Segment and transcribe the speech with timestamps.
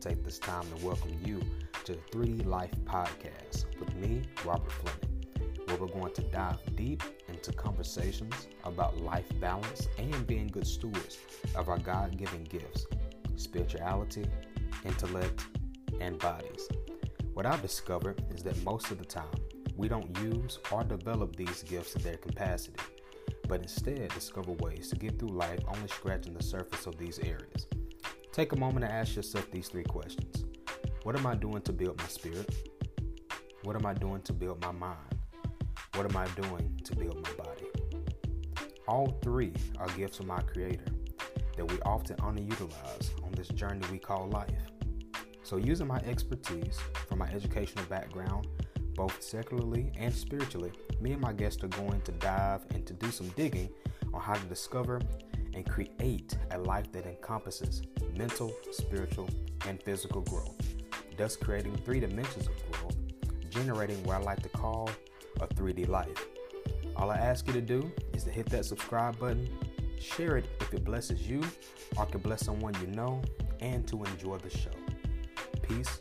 [0.00, 1.42] this time to welcome you
[1.84, 5.26] to the 3D Life Podcast with me, Robert Fleming,
[5.66, 11.18] where we're going to dive deep into conversations about life balance and being good stewards
[11.54, 12.86] of our God given gifts,
[13.36, 14.24] spirituality,
[14.86, 15.44] intellect,
[16.00, 16.66] and bodies.
[17.34, 19.26] What I've discovered is that most of the time,
[19.76, 22.80] we don't use or develop these gifts to their capacity,
[23.48, 27.66] but instead discover ways to get through life only scratching the surface of these areas.
[28.32, 30.44] Take a moment to ask yourself these three questions
[31.02, 32.54] What am I doing to build my spirit?
[33.64, 35.18] What am I doing to build my mind?
[35.94, 37.66] What am I doing to build my body?
[38.86, 40.84] All three are gifts from my Creator
[41.56, 44.62] that we often underutilize on this journey we call life.
[45.42, 46.78] So, using my expertise
[47.08, 48.46] from my educational background,
[48.94, 50.70] both secularly and spiritually,
[51.00, 53.70] me and my guests are going to dive and to do some digging
[54.14, 55.00] on how to discover
[55.54, 57.82] and create a life that encompasses
[58.16, 59.28] mental, spiritual,
[59.66, 60.56] and physical growth,
[61.16, 62.96] thus creating three dimensions of growth,
[63.50, 64.90] generating what I like to call
[65.40, 66.26] a 3D life.
[66.96, 69.48] All I ask you to do is to hit that subscribe button,
[69.98, 71.42] share it if it blesses you
[71.96, 73.22] or can bless someone you know,
[73.60, 74.70] and to enjoy the show.
[75.62, 76.00] Peace